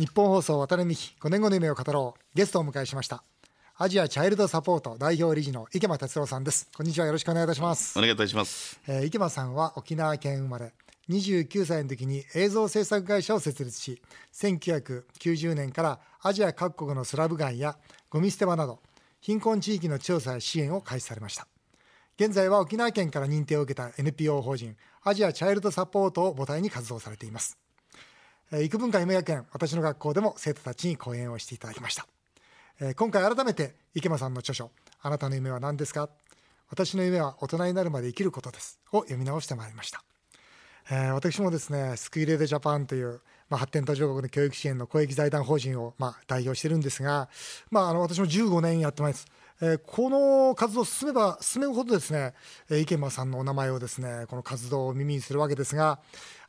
[0.00, 2.20] 日本放送渡辺美希5年後の夢を語ろう。
[2.34, 3.22] ゲストをお迎えしました。
[3.76, 6.70] アジアチャイルドサポート代表理事の池間哲郎さんです。
[6.74, 7.06] こんにちは。
[7.06, 7.98] よろしくお願いいたします。
[7.98, 10.72] お願いいたします、えー池間さんは沖縄県生まれ
[11.10, 14.00] 29歳の時に映像制作会社を設立し
[14.32, 17.76] 1990年からアジア各国のスラブ街や
[18.08, 18.80] ゴミ捨て場など
[19.20, 21.46] 貧困地域の調査や支援を開始されました。
[22.18, 27.58] 現在は沖縄県から認定を受けた NPO 法人アジアチャイルドサポートを母体に活動されています。
[27.58, 27.59] えー
[28.52, 32.04] 幾分間夢学園私の学校でも生徒たちに講演をしていただきました、
[32.96, 36.08] 今回改めて池間さんの著書「あなたの夢は何ですか?」
[36.68, 38.80] 私の夢は大人になるまで生きることです。
[38.92, 40.02] を読み直してまいりました、
[40.90, 47.28] え私もですねスクイレードジャパンという、まあ、発展途上国の教育支援の公益財団法人を、まあ、代表してるんですが、
[47.70, 49.26] まあ、あの私も15年やってます。
[49.60, 52.34] えーこの活動を進めば進めるほどですね、
[52.68, 56.00] え池間さんのお名前をですねこの活動を耳にするわけですが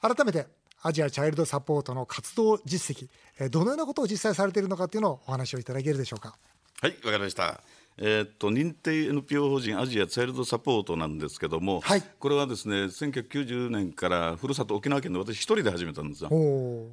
[0.02, 0.48] 改めて
[0.82, 3.10] アジアチャイルドサポートの活動実績、
[3.50, 6.36] どのようなことを実際されているのかというのをお話をいただけるでしょうか。
[6.82, 7.62] はいわかりました
[7.98, 12.04] えーっと認定 NPO 法人アジアチャイルドサポートなんですけども、はい。
[12.20, 16.30] これはですね1990年からふるさと沖縄県で私一人で始めたんですよ。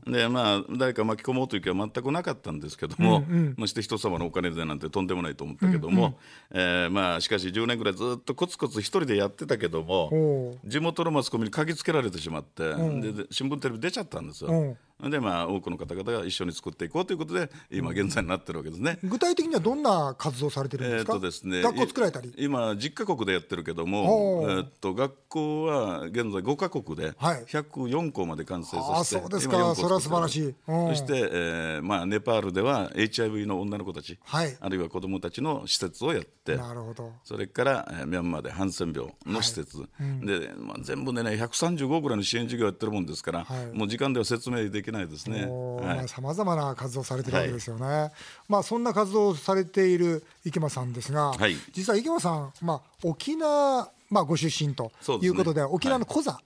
[0.07, 3.25] でまあ誰か巻き込もうという気は全くなかったんですけども、
[3.57, 6.19] まして人様のお金でなんてとんでもないと思ったけども、
[6.51, 14.77] えーまあしかし10年ぐらいずっとコツコツ一人でやってたけども地元のマスコミに嗅ぎつけられてしまって、でで新聞テレビ出ちゃったんですよ。
[15.01, 18.99] でまあ多くの方々が一緒に作っていこうということで今現在になってるわけですね。
[19.05, 22.31] 具体的にはどんな活動をされてるんでえーすか、とですね、学校作られたり。
[22.31, 27.45] い今、10カ国でやってるけども、えーっと学校は現在5カ国ではい。
[27.45, 29.57] 104校まで完成させて、そうですか。
[29.57, 30.55] 今4校それは素晴らしい。
[30.67, 34.57] そして、えーまあ、ネパールでは HIV の女の子たち、はい。
[34.61, 37.13] あるいは子どもたちの施設をやって、なるほど。
[37.25, 39.79] それから、えーミャンマーでハンセン病の施設、
[40.23, 43.67] でまあ、全部でね135ぐらいの支援事業やってるもんですから、はい。
[43.77, 45.47] もう時間では説明できないですね。
[45.47, 46.09] はい。
[46.09, 48.13] さまざ、まな活動をされてるわけですよね、
[48.49, 51.57] まあ、そんな活動をされている池間さんですが、はい。
[51.73, 56.41] 実は池間さん、まあ、沖縄、まあ、ご出身ということで沖縄のコザ、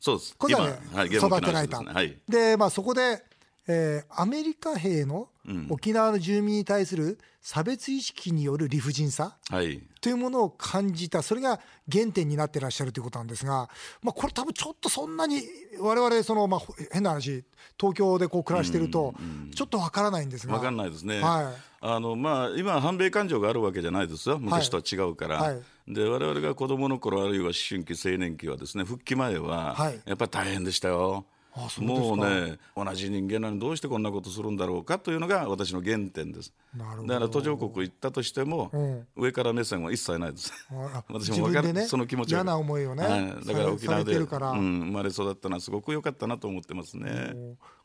[0.00, 0.34] そうです。
[0.36, 0.56] コザ
[1.04, 1.82] で育てられた、
[2.28, 3.22] でまあ、そこで、
[3.68, 5.28] えーアメリカ兵の
[5.68, 11.60] 沖縄の住民に対する差別意識による理不尽さ、はいというものを感じたそれが
[11.92, 13.68] 原点になってらっしゃるということなんですが、
[14.02, 15.42] まあ、これ多分ちょっとそんなに
[15.78, 17.44] 我々その、まあ、ほ変な話
[17.78, 19.14] 東京でこう暮らしてると
[19.54, 21.20] ちょっとわからないんですがわかんないですね。
[21.20, 24.38] はいあのまあ今反米感情があるわけじゃないですよ。
[24.38, 25.36] 昔とは違うから。
[25.36, 31.24] はいで我々が子供の頃あるいは思春期青年期はですね復帰前は、はいやっぱり大変でしたよ。
[31.56, 31.86] うですか。
[31.86, 36.52] もうね同じ人間なのにどうしてこんなことするんだろうかというのが私の原点です。
[36.76, 37.08] なるほど。
[37.08, 40.52] だから途上国行ったとしても、うん上から目線は一切ないです。
[40.70, 42.40] あ 私も分かる、ねその気持ちは。
[42.40, 43.46] 嫌な思いをねはい。
[43.46, 47.34] だから沖縄で、てるからうん、生まれ育ったのはすごく良かったなと思ってますね。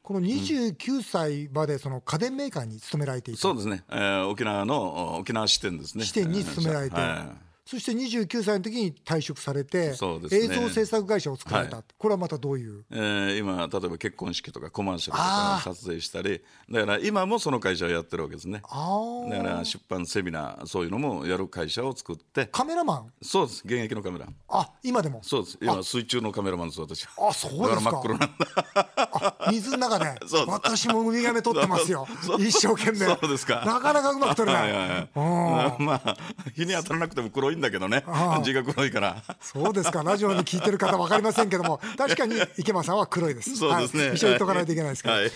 [0.02, 6.04] この29歳までその家電メーカーに勤められていた、そうですね、えー沖縄のお沖縄支店ですね。
[6.06, 9.96] 支店に勤められて、はいそして29歳の時に退職されて、ね。
[10.32, 12.84] 映像制作会社を作られた、はこれはまたどういう？
[12.92, 18.62] えー今、例えば結婚式とかコマーシャルとあか撮影したり、だから今もその会社をやってるわけですね。
[18.70, 19.00] あ
[19.32, 23.12] だから出版セミナー、そういうのもやる会社を作って、カメラマン？
[23.24, 24.28] そうです、現役のカメラ。
[24.48, 25.22] あ今でも？
[25.24, 27.08] そうです、今、水中のカメラマンです、私。
[27.18, 27.64] あそうですか。
[27.64, 29.10] だから真っ黒なんだ。
[29.26, 30.06] あ水の中で
[30.48, 32.08] 私もウミガメ撮ってますよ。
[32.40, 33.00] 一生懸命。
[33.06, 33.64] そうですか。
[33.66, 34.72] なかなかうまく撮れない。
[35.16, 36.18] まあ、
[36.56, 38.04] 日に当たらなくても黒いんだけどね。
[38.08, 39.22] あ、字が黒いから。
[39.42, 40.04] そうですか。
[40.04, 41.80] ラジオで聞いてる方分かりませんけども。
[41.98, 43.56] 確かに池間さんは黒いです。
[43.56, 44.08] そうですね。
[44.08, 45.32] はい、一緒に言っとかないといけないですけど、はい。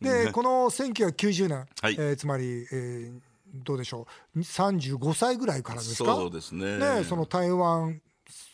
[0.00, 1.94] でこの1990年、はい。
[1.98, 3.20] えーつまり、えー
[3.54, 4.40] どうでしょう。
[4.40, 6.14] 35歳ぐらいからですか？
[6.14, 7.04] そうですね。
[7.06, 8.00] その台湾、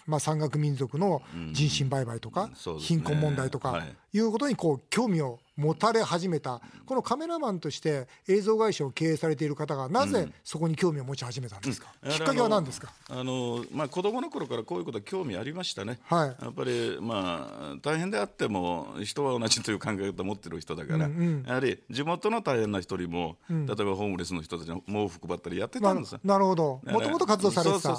[0.06, 1.22] まあ、山岳民族の
[1.52, 2.50] 人身売買とか、
[2.80, 6.60] 貧困問題とか、はいい、うことにこう興味を持たれ始めた。
[6.86, 12.10] このカメラマンとして映像会社を経営されている方がなぜそこに興味を持ち始めたんですか、うん。
[12.12, 12.92] きっかけは何ですか？
[13.10, 16.28] あのまあ、子供の頃からこういうことは興味ありましたね、はい。
[16.40, 21.08] やっぱり、まあ、大変であっても人は同じという考え方を持ってる人だから、
[21.46, 26.12] やはり地元の大変な人よりも、例えばホームレスの人たちの毛布配ったりやってたんです。
[26.12, 26.20] よ。
[26.24, 26.80] なるほど。
[26.84, 27.94] もともと活動されてた。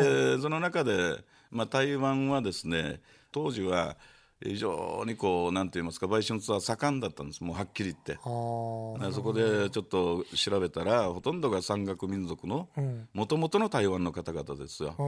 [0.00, 1.16] でその中で、
[1.50, 3.00] まあ、台湾はですね
[3.32, 3.96] 当時は
[4.40, 7.42] 非常にこうなんて言いますか売春ツアー盛んだったんです。
[7.42, 8.18] もうはっきり言って。
[8.22, 12.68] そこでちょっと調べたらほとんどが山岳民族の
[13.14, 14.94] もともとの台湾の方々ですよ。
[14.98, 15.00] え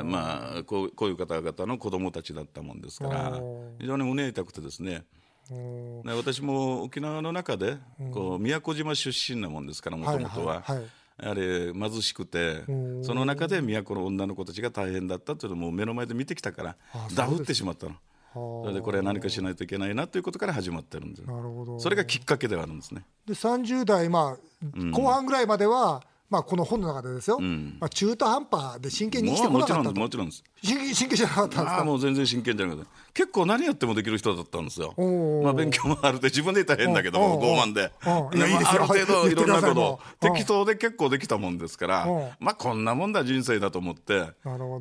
[0.00, 3.40] ーまあ、こうこういう方々の子供たちだったもんですから
[3.78, 5.04] 非常に胸痛くてですね。
[5.50, 7.76] で私も沖縄の中で
[8.12, 10.62] こう宮古島出身なもんですからもともとは。
[10.62, 10.84] はいはい。
[11.22, 12.62] やはり貧しくて
[13.02, 16.76] その中で都の女の子たちが大変だったというのをもう目の前で見てきたから
[17.14, 17.96] ダフってしまったの。
[18.32, 21.80] それでこれは何かしないといけないなということから始まってるんですなるほど。
[21.80, 23.04] それがきっかけではあるんですね。
[23.26, 29.98] で30代、まあ、後半ぐらいまでは、まあ、この本の中でですよ、まあ、中途半端で真剣に生きてこなかったと。
[29.98, 30.44] もちろんです。
[30.62, 31.80] 真剣真剣じゃなかったんですか？
[31.80, 34.94] あもう全然真剣じゃなくて結構何やってもできる人だったんですよ、
[35.42, 37.90] まあ、勉強もある程度自分で言ったら変だけども傲慢で。
[38.02, 42.06] あ、ある程度いろんなことを適当で結構できたもんですから
[42.38, 44.26] まあこんなもんだ人生だと思って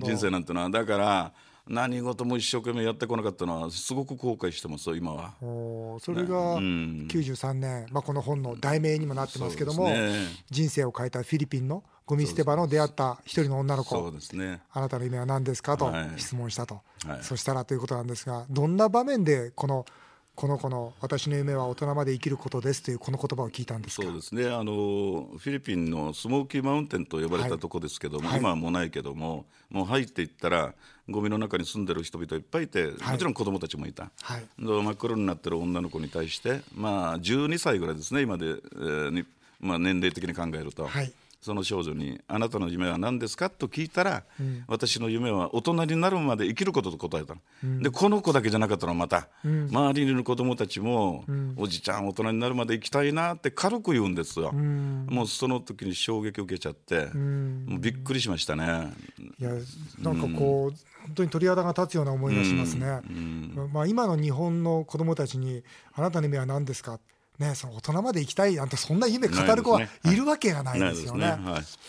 [0.02, 0.69] 人生なんてのは。
[0.69, 1.31] だから
[1.69, 5.33] 何事も一生懸命やってこなかったのはすごく後悔してます今は。
[5.39, 10.10] それが93年、まあ、この本の題名にもなってますけども、ね、
[10.50, 13.95] 人生を変えたフィリピンのゴミ捨て場の出会った一人の女の子。
[13.95, 15.77] そうです、ね、あなたの夢は何ですか？
[15.77, 19.86] と質問したと、はい、そしたらということなんですがどんな場面でこの
[20.40, 24.48] この子の私の夢は大人まで生きることですというこの言葉を聞いたんですそうですね。
[24.48, 30.74] あのフィリピンのスモーキーマウンテンと呼ばれたとこですけども、はい、今はもうないけどももう入っていったら
[31.10, 39.26] ゴミの中に住んでる人々いっぱいいて、もちろん子供たちもいた、はい、真っ黒になってる女の子に対してまあ12歳ぐらいですね今で、えーに
[39.60, 40.88] まあ、年齢的に考えると。
[40.88, 51.24] はいその少女に「あなたの夢は何ですか?」と聞いたら、うん、私の夢は大人になるまで生きることと答えた、うん、でこの子だけじゃなかったのまた、うん、周りにいる子供たちも、
[51.56, 58.94] おじちゃん大人になるまで生きたいなって軽く言うんですよ、もうその時に衝撃を受けちゃって、もうびっくりしましたね。
[59.40, 59.52] いや
[60.00, 60.76] なんかこう、
[61.06, 63.02] 本当に鳥肌が立つような思いがしますね、
[63.72, 65.64] まあ、今の日本の子供たちに
[65.94, 67.00] 「あなたの夢は何ですか?」
[67.40, 70.16] ね、その大人まで行きたいなんてそんな夢語る子はい。
[70.16, 71.38] るわけがないですよね。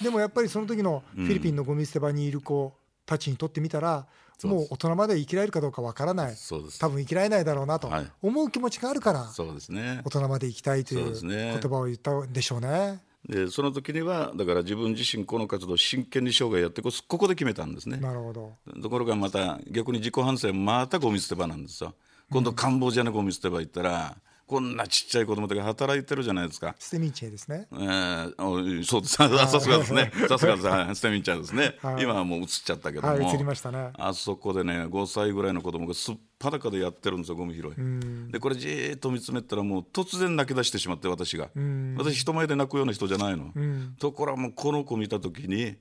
[0.01, 2.73] でもやっぱりその時のフィリピンのゴミ捨て場にいる子
[3.05, 4.07] たちにとってみたら、
[4.45, 6.37] うん、もう大人まで生きられるかどうかわからない。
[6.79, 7.91] 多分生きられないだろうなと。
[8.23, 13.03] 思う気持ちがあるから、そうですね、大人まで生きたいという言葉を言ったんでしょうね。
[13.29, 17.99] でその時にはだから自分自身この活動を真剣に生涯やってここで決めたんですね。
[17.99, 18.55] なるほど。
[18.81, 21.95] ところがまた逆に自己反省またゴミ捨て場なんですよ。
[22.31, 24.17] 今度カンボジアのゴミ捨て場行ったら、
[24.51, 26.75] こんなちっちゃい子供たちが働いてるじゃないですか。
[26.77, 27.69] ステミンチェですね。
[27.73, 29.15] えー、そうです。
[29.15, 30.11] さすがですね。
[30.29, 30.63] さすがで
[30.93, 30.99] す。
[30.99, 31.77] ステミンチェですね。
[32.01, 33.15] 今はもう映っちゃったけども。
[33.15, 33.91] はい、映りましたね。
[33.95, 38.33] あそこでね、5歳ぐらいの子供がすっぱだかでやってるんですよ、ゴミ拾い。
[38.33, 41.51] で、これじーっと見つめたらもう突然泣き出してしまって、私が。
[41.97, 43.53] 私、人前で泣くような人じゃないの。
[44.01, 45.77] ところがもうこの子見た時に、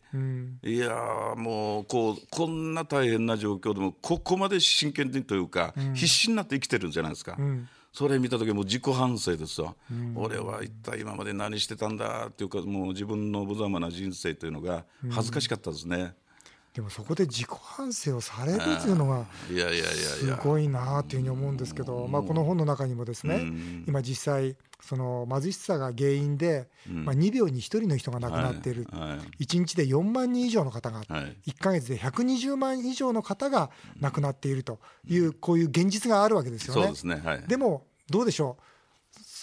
[0.64, 7.36] いやもうこう、こんな大変な状況でも、ここまで真剣にというか、必死になって生きてるんじゃないですか。
[7.92, 16.14] それ見た時も自己反省ですわ、うん、俺は一体今まで何してたんだっていうかもう自分の無様な人生というのが恥ずかしかったですね、うん、
[16.74, 36.94] でもそこで自己反省をされるっていうのがすごいなっていうふうに思うんですけど、まあ、この本の中にもですね、うん、今実際その貧しさが原因で、まあ、2秒に1人の人が亡くなっている、はいはい、1日で4万人以上の方が、はい、1か月で120万以上の方が亡くなっているという、こういう現実があるわけですよね。
[37.48, 38.58] でもどうでしょ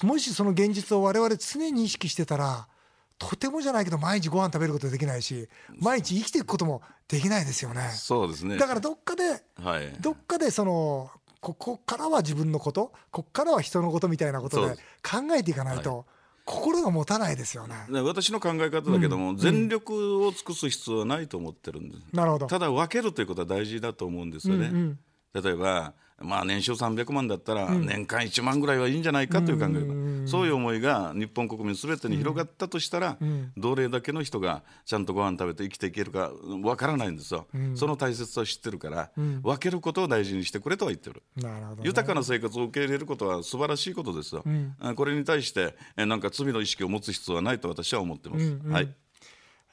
[0.03, 0.07] う？
[0.07, 2.69] もしその現実を我々常に意識してたら
[3.19, 5.49] とてもじゃないけど毎日ご飯食べることできないし
[5.81, 7.89] 毎日生きていくこともできないですよね。
[7.95, 8.57] そうですね。
[8.57, 11.11] だからどっかで、はい、どっかでその
[11.41, 16.05] ここからは自分のことここからは人のことみたいなことで考えていかないと。
[16.47, 22.47] 心が持たないですよね私の考え方だけども、うん、全力を尽くす必要はないと思ってるんです、なるほど。
[22.47, 24.99] ただ分けるということは大事だと思うんですよね、うん
[25.35, 36.33] うん、例えばまあ、年収300万だったら年間1万ぐらいはいいんじゃないかという考え方、うん、そういう思いが日本国民すべてに広がったとしたら、うん、どれだけの人がちゃんとご飯食べて生きていけるか
[36.63, 39.11] わからないんですよ、うん、その大切さを知ってるから、
[39.43, 41.51] 分けることを大事にしてくれとは言ってる、ね、
[41.83, 44.43] 豊かな生活を受け入れることは素晴らしいことですよ、
[44.95, 48.59] これに対してなんか罪の意識を持つ必要はないと私は思ってます。
[48.71, 48.95] はい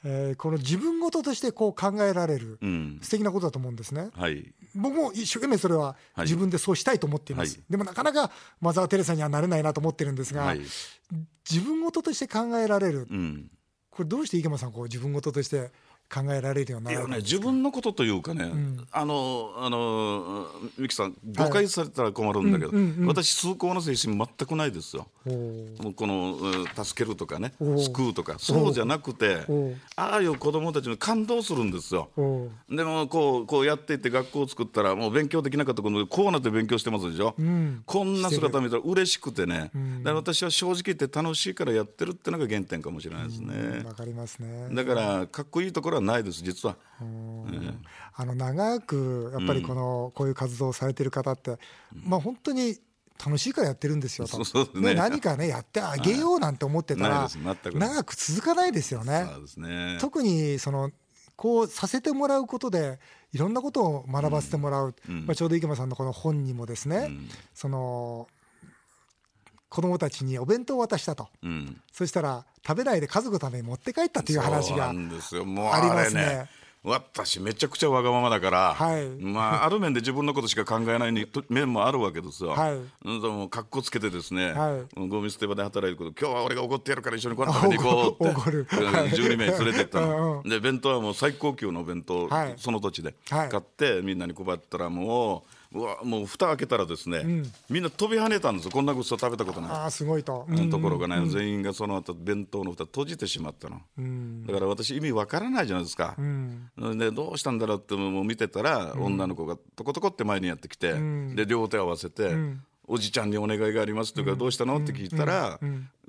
[0.06, 4.10] えー、この自分事としてこう考えられる、うん、素敵なことだと思うんですね。
[4.14, 8.30] はい、僕も一生懸命それは自分でそうしたいと思っています、はい、でもなかなか
[8.60, 10.60] マザー・テレサにはなれないなと思ってるんですが、はい、
[11.50, 13.50] 自分事として考えられる、うん、
[13.90, 15.70] これどうして池間さんこう自分事として
[16.12, 20.46] 考えられるような、ね、自分のことというかね、うん、あのあの
[20.78, 29.38] 三木さん誤解されたら困るんだけど、はいうんうんうん、私崇高な精神全くないですよこの助けるとかね救うとかそうじゃなくて
[29.96, 32.10] ああいう子供たちに感動するんですよ。
[32.68, 43.82] でもこうこうやっていって学校を作ったらもう勉強できなかったことでこうなって勉強してますでしょ、うん、こんな姿見たら嬉しくてね、うん、だから私は正直言って楽しいからやってるってのが原点かもしれないですね。
[43.84, 44.68] わ、かりますね。
[44.72, 46.76] だからかっこいいところはないです実は。
[48.16, 51.58] あの長くやっぱりこの、こういう活動をされてる方って、
[51.92, 52.76] まあ本当に
[53.24, 54.38] 楽しいからやってるんですよと、
[54.78, 57.28] ね、何かねやってあげようなんて思ってたら
[57.72, 59.26] 長く続かないですよね。
[60.00, 60.90] 特にその
[61.36, 62.98] こうさせてもらうことで
[63.32, 67.10] いろんなことを学ばせてもらう、まあ、ちょうど池間さんのこの本にもですね、
[67.52, 68.28] その
[69.68, 71.28] 子供たちにお弁当を渡したと、
[71.92, 76.48] そしたら食べないで家族のために持って帰ったという話がありますね。
[76.84, 82.50] 私めちゃくちゃわがままだから、はい、まあ ある面で自分のことしか考えない面もあるわけですよ。
[82.50, 90.42] はい、でも格好つけてですね、はい、ゴミ捨て場で働いてること今日は俺が怒ってやるから一緒にご飯食べに行こうって12名連れてったの。
[90.44, 95.53] で弁当はもう最高級の弁当、はい、その土地で買ってみんなに配ったらもう。
[95.74, 98.70] うわもう蓋開けたらですね、うん、みんな飛び跳ねたんですよ。
[98.70, 99.70] こんなごちそう食べたことない。
[99.72, 103.80] あすごいと、うん、ところがね、うん、全員がその後弁当の蓋閉じてしまったの、
[104.46, 106.16] だから私意味わからないじゃないですか、
[106.96, 110.92] でどうしたんだろうってもう見てたら、女の子がトコトコって前にやってきて、
[111.34, 112.36] で両手合わせて、
[112.86, 115.58] おじちゃんにお願いがありますとか、どうしたのって聞いたら、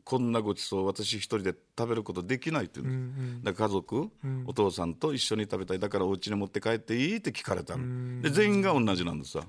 [0.06, 5.80] こんなごちそう私一人で食べることできないっていう、うんうん、だから家族、うん、お父さんと一緒に食べたい。
[5.80, 9.44] だからお家に持って帰っていいって聞かれたの、で全員が同じなんですよ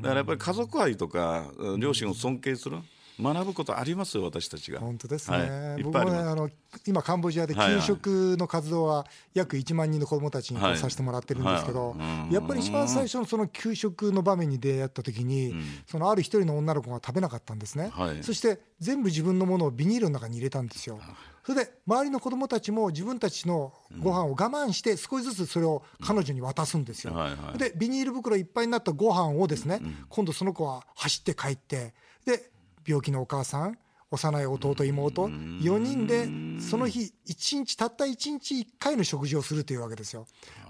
[0.00, 2.78] だからやっぱり家族愛とか両親を尊敬する
[3.20, 4.80] 学ぶことありますよ私たちが。
[4.80, 6.50] 本当ですね、はい、僕もねあの
[6.86, 11.96] 今カンボジアで給食の活動は約1万人の子どもたちにさせてもらってるんですけど、
[12.30, 21.00] やっぱり一番最初のその給食の場面に出会った時に、うん、そのある一人の女の子が食べなかったんですね、はい、そして全部自分のものをビニールの中に入れたんですよ。
[21.44, 27.14] それで周りの子どもたちも自分たちのご飯を我慢して少しずつそれを彼女に渡すんですよ、
[27.56, 31.94] でビニール袋いっぱいになったご飯をですね、今度その子は走って帰って
[32.26, 32.50] で
[32.88, 33.78] 病気のお母さん
[34.10, 36.26] 幼い弟妹4人で
[36.62, 40.26] その日1日たった1日1回の食事をするというわけですよ。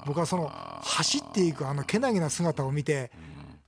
[0.06, 3.12] 僕はその走っていくあのけなげな姿を見て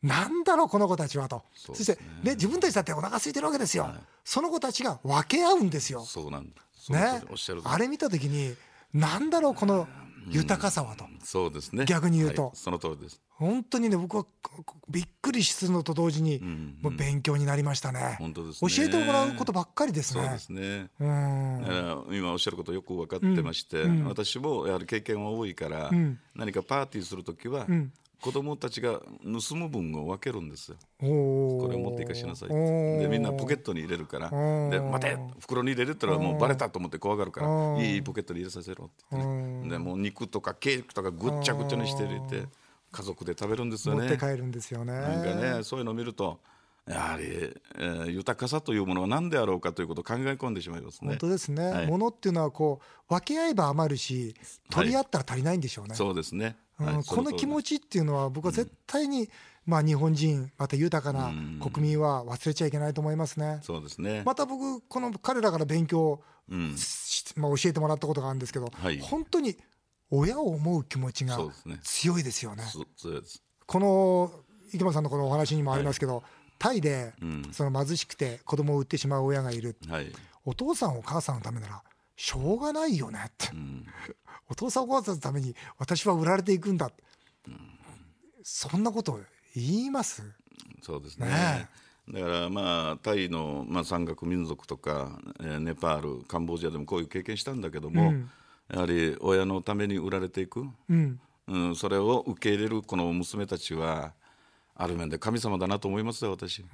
[0.02, 1.44] なんだろうこの子たちはと。
[1.54, 3.88] そしてね自分たちだってお腹空いてるわけですよ。
[4.24, 6.00] その子たちが分け合うんですよ。
[6.00, 7.22] そうなんね。
[7.64, 8.56] あれ見た時に
[8.92, 9.86] なんだろうこの
[10.30, 11.84] 豊かさはと、そうですね。
[11.84, 13.20] 逆に言うと、はい、その通りです。
[13.30, 14.26] 本当にね僕は
[14.88, 16.40] びっくりするのと同時に、
[16.82, 18.16] もう勉強になりましたね。
[18.18, 20.22] 本当です、ね、教えてもらうことばっかりですね。
[20.22, 27.66] そうですね、うん、今おっしゃることよく分かってまして、うん、私もやはり経験は多いから、うん、何かパーティーする時は、
[28.20, 30.76] 子供たちが盗む分を分けるんですよ。
[30.98, 42.46] これを持っていかしなさいでみんなポケットに入れるからで待て袋に入れるって言ったらもうバレたと思って怖がるからいいポケットに入れさせろって言って、ね、でもう肉とかケーキとかぐっちゃぐちゃにして入れて
[42.92, 44.00] 家族で食べるんですよね。
[44.00, 44.92] 持って帰るんですよね。
[44.92, 46.40] なんかねそういうのを見ると
[46.86, 51.08] やはり、えー、豊かさというものは何であろうかということを考え込んでしまいますね。
[51.10, 51.64] 本当ですね。
[51.64, 54.34] はい、ものっていうのはこう分け合えば余るし
[54.70, 55.90] 取り合ったら足りないんでしょうね。
[55.90, 56.56] はい、そうですね。
[56.84, 59.28] はい、この気持ちっていうのは僕は絶対に、
[59.66, 63.60] まあ、日本人また豊かな国民は忘れちゃいけないと思いますね。
[63.62, 64.22] そうですね。
[64.24, 66.74] また僕この彼らから勉強、うん、
[67.36, 69.56] まあ、教えてもらったことがあるんですけど、はい、本当に
[70.10, 71.38] 親を思う気持ちが
[71.82, 72.64] 強いですよね。
[72.64, 72.70] ね
[73.66, 74.32] この
[74.72, 76.24] 池間さんのこのお話にもありますけど、はい、
[76.58, 77.12] タイで、
[77.52, 80.12] その貧しくて子供を売ってしまう親がいる、はい、
[80.44, 81.82] お父さんお母さんのためなら
[82.22, 83.86] しょうがないよねって、うん、
[84.50, 86.90] お父さんお母さんのために私は売られていくんだ、
[87.48, 87.56] うん、
[88.42, 89.18] そんなこと
[89.56, 90.22] 言います？
[90.82, 91.26] そうですね。
[91.26, 91.68] ね
[92.12, 98.30] だからまあタイの、まあ、山岳民族とか、えー、ネパールカンボジアでもこういう経験したんだけども、うん、
[98.70, 101.18] やはり親のために売られていく、うん。
[101.48, 104.12] うん、それを受け入れるこの娘たちは
[104.76, 106.64] ある面で神様だなと思いますよ私。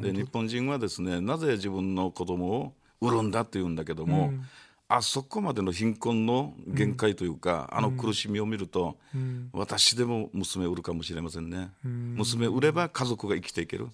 [0.00, 2.72] で日本人はですねなぜ自分の子供を
[3.02, 4.44] 売るんだって言うんだけども、うん、
[4.88, 13.88] あそこまでの貧困の限界というか、うん、あの苦しみを見ると、うん、私でも娘を売るかもしれませんね、娘売れば家族が生きていける、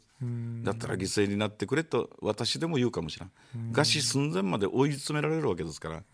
[0.62, 3.30] だったら犠牲になってくれと私でも言うかもしれん、
[3.72, 6.04] 餓死寸前まで追い詰められるわけですから、だか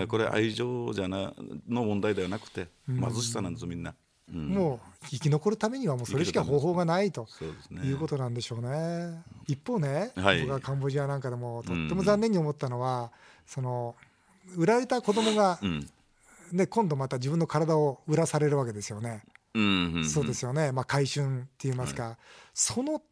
[0.00, 1.32] らこれ愛情じゃな
[1.68, 3.94] の問題ではなくて貧しさなんですみんな。
[4.32, 7.28] うん、もう生き残るためにはもうそれしか方法がないと
[7.84, 9.22] いうことなんでしょうね。
[9.46, 13.12] 一方ね、はい、僕がカンボジアなんかでもとっても残念に思ったのは、
[13.46, 13.94] その
[14.56, 15.60] 売られた子供が、
[16.52, 19.22] ね、今度また自分の体を売らされるわけですよね。
[20.08, 22.16] そうですよね、まあ、回春って言いますか、はい、
[22.54, 23.02] その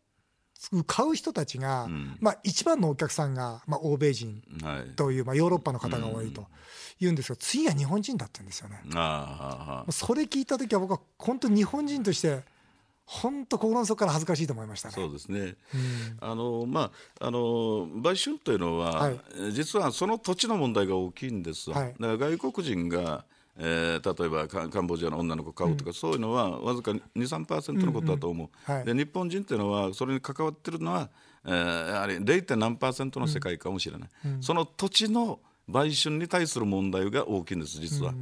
[0.86, 4.42] 買う人たちが、うん、まあ、一番のお客さんが、まあ、欧米人
[4.96, 6.46] という、まあ、ヨーロッパの方が多いと
[7.00, 8.82] 言うんですが、次は日本人だったんですよね。
[9.90, 12.42] それ聞いた時は僕は本当に日本人として
[13.06, 14.94] 本当心の底から恥ずかしいと思いましたね。
[14.94, 15.40] そうですね。
[15.40, 15.56] うん、
[16.20, 19.20] あのまああの売春というのは、はい、
[19.52, 21.70] 実はその土地の問題が大きいんです。
[21.70, 23.24] はい、だから外国人が
[23.62, 31.10] えー、例えばカンボジアの女の子を買うとか、うん、そういうのはわずか23%のことだと思う、うんうんはい、で日本人というのはそれに関わっているのは、
[31.44, 32.56] えー、やはり 0.
[32.56, 38.14] 何パーセントの世界かもしれない、うん、その土地の売春に対する問題が大きいんです実は。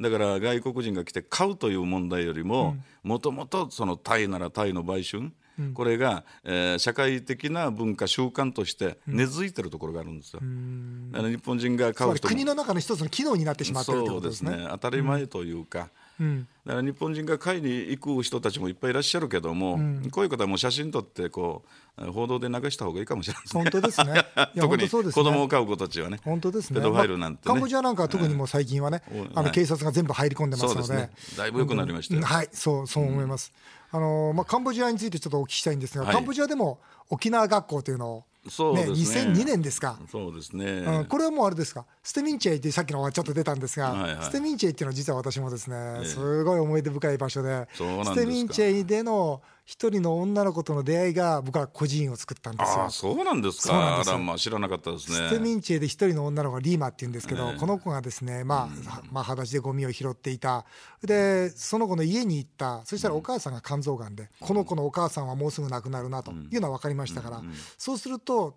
[0.00, 10.40] だから外国人が来て買うという問題よりももともとそのタイならタイの売春、うん、これが、えー、社会的な文化習慣として根付いてるところがあるんですよ。
[10.42, 14.66] うん、日本人が買う人国の中の一つの機能になってしまってるということですね。
[14.70, 21.62] 当たり前というか、うん、だから日本人が買いに行く人たちもいっぱいいらっしゃるけども、うん、こういう方はもう写真撮ってこ
[21.96, 23.62] う報道で流した方がいいかもしれないですね。
[23.62, 24.26] 本当ですね。
[24.60, 26.20] 特に子供を飼う子たちはね。
[26.24, 26.76] 本当ですね。
[26.76, 27.42] ペドファイルなんて、ね。
[27.44, 29.02] まあ、カンボジアなんかは特にもう最近はね、
[29.34, 33.52] あの警察が全部入り込んでますので、ね、だいぶ良くなりました、はい、そうそう思います。
[33.90, 36.78] あのまあカンボジアについてちょっとお聞きしたいんですが、はい、カンボジアでも
[37.10, 39.24] 沖縄学校というのをそうですね。
[39.26, 39.98] ね2002年ですか。
[40.10, 41.84] そうですね、うん、これはもうあれですか。
[42.02, 52.84] ステミンチェイってさっきのはちょっと出たんですが、はいはい、ステミンチェイっていうのは実は私もですね、えすごい思い出深い場所でステミンチェイでの一人の女の子との出会いが僕は孤児院を作ったんですよ。
[52.84, 53.98] あそうなんですか。
[54.00, 55.28] あらまあ知らなかったですね。
[55.28, 58.72] ステミンチェで一人の女の子がリーマって言うんですけど、この子がですね、まあ、うん、
[59.12, 60.64] まあ裸足でゴミを拾っていた。
[61.02, 62.80] でその子の家に行った。
[62.86, 67.42] そしたらお母さんが肝臓がんで、うん、この子のお母さんはもうすぐ亡くなるなというのは分かりましたから、
[67.76, 68.56] そうすると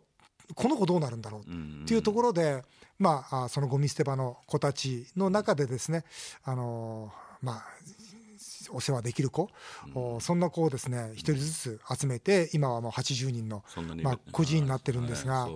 [0.56, 2.64] この子どうなるんだろうっていうところで、
[3.00, 6.06] まあ、そのゴミ捨て場の子たちの中でですね、
[6.46, 7.66] あのまあ、
[8.72, 9.50] お世話できる子、
[9.96, 13.64] うん、そんな子をですね一人ずつ集めて今はもう80人の
[14.02, 15.50] まあ孤児になってるんですが、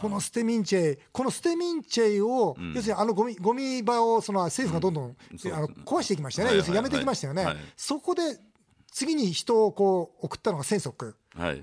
[0.00, 5.04] このステミンチェイこのステミンチェイを、うん、要するにあのゴミゴミ場をその政府がどんどん、
[5.44, 7.54] うん、あの壊していきましたね、要するにやめていきましたよね、はい。
[7.54, 8.22] はい、そこで
[8.90, 11.14] 次に人をこう送ったのが千足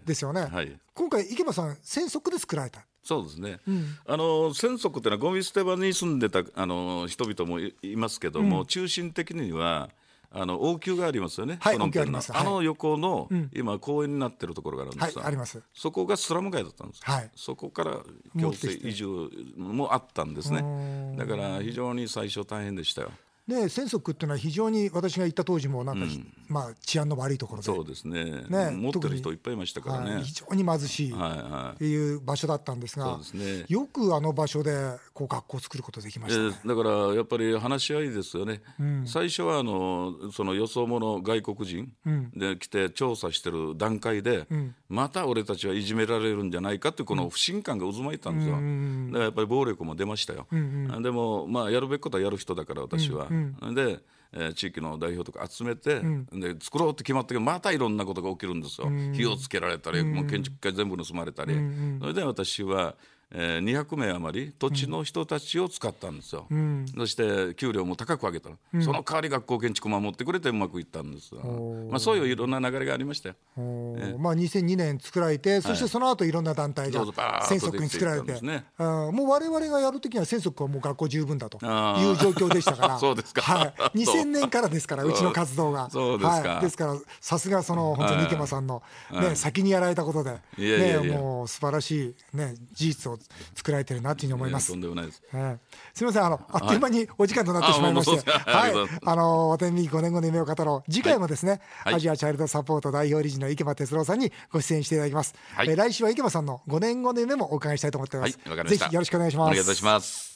[0.06, 0.52] ですよね、はい。
[0.52, 2.86] はい、今回池間さん千足で作られた。
[3.06, 9.92] そうですね、うん、あの千足っていうのはゴミ捨て場に住んでたあの人々もいますけども、うん、中心的には
[10.38, 15.62] あの王宮がありますよね、はい、王宮あります、あの横の、うん、今公園になってるところがあるんです、はい、あります。
[15.74, 17.98] そこがスラム街だったんです、はい、そこから
[18.38, 21.16] 強制移住もあったんですね。
[21.18, 23.12] だから非常に最初大変でしたよ
[23.48, 27.66] で泉足っていうのは非常に私が行った当時もなんか、うん、まあ、治安の悪いところで。
[27.66, 28.44] そうですね。
[28.50, 34.72] ね持ってる人いっぱいいましたからね、はい、非常に貧しいっていう場所だったんですが、はいはいね、よくあの場所で
[35.14, 41.92] こう学校を作ることできました、ね、えー、だからやっぱり話し合いですよね、うん、最初はあのそのよそ者外国人
[42.36, 53.28] で来て調査してる段階で、うん、また俺たちはいじめられるんじゃないかってこの不信感が渦巻いたんですよ、だからやっぱり暴力も出ましたよ、うんうん、でもまあやるべきことはやる人だから私は。
[53.62, 54.00] うん、で、
[54.34, 61.54] えー、地域の代表とか集めて、うん、で作ろうって決まったけどまたいろんなことが起きるんですよ、火をつけられたり、もう建築家全部盗まれたり、
[62.00, 62.96] それで私は
[63.32, 71.34] えー、200名余り土地の人たちを使ったんですよ、うん、そして給料も高く上げた、うん、その代わり学校建築を守ってくれてうまくいったんです。
[71.36, 77.04] まあ、そういういろんな流れがありましたよ、えー、まあ、2002年作られてそしてその後いろんな団体が
[77.48, 85.90] 戦足に作られて、ね、もう我々がやるときには戦足はもう学校十分だという状況でしたから そうですか、はい、 2000年からですからうちの活動が。
[85.90, 93.15] そうですか、はい、ですからさすがその本当に池間さんの、ね、先にやられたことで、ね、もう素晴らしい、ね、事実を
[93.56, 94.72] 作られてるなというふうに思います。
[94.72, 95.24] とんでもないです。
[95.34, 95.58] えー、
[95.94, 98.74] すみませんあのあっという間にお時間となってしまいまして、 はい、
[99.06, 105.34] あのお天に5年後の夢を語ろう次回もですね、はい、アジアチャイルドサポート代表理事の池間哲郎さんにご出演していただきます。
[105.54, 108.40] はい、えー、来週は池間さんの5年後の夢もお伺いしたいと思っています。
[108.46, 109.48] はい、ぜひよろしくお願いします。
[109.48, 110.35] お願いいたします。